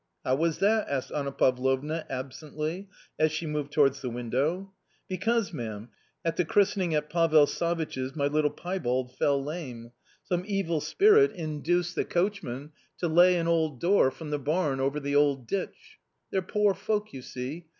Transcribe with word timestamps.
"How 0.25 0.33
was 0.33 0.57
that?" 0.57 0.89
asked 0.89 1.11
Anna 1.11 1.31
Pavlovna 1.31 2.07
absently, 2.09 2.87
as 3.19 3.31
she 3.31 3.45
moved 3.45 3.71
towards 3.71 4.01
the 4.01 4.09
window." 4.09 4.73
Because, 5.07 5.53
ma'am, 5.53 5.89
at 6.25 6.37
the 6.37 6.43
christening 6.43 6.95
at 6.95 7.07
Pavl 7.07 7.47
Savitch's 7.47 8.15
my 8.15 8.25
little 8.25 8.49
piebald 8.49 9.15
fell 9.15 9.43
lame; 9.43 9.91
some 10.23 10.43
evil 10.47 10.81
spirit 10.81 11.31
induced 11.33 11.93
the 11.93 12.03
238 12.03 12.03
A 12.03 12.09
COMMON 12.41 12.57
STORY 12.57 12.67
coachman 12.67 12.71
to 12.97 13.15
lay 13.19 13.35
an 13.37 13.47
old 13.47 13.79
door 13.79 14.09
from 14.09 14.31
the 14.31 14.39
barn 14.39 14.79
over 14.79 14.99
the 14.99 15.15
old 15.15 15.45
ditch; 15.45 15.99
they're 16.31 16.41
poor 16.41 16.73
folk, 16.73 17.13
you 17.13 17.21
see 17.21 17.67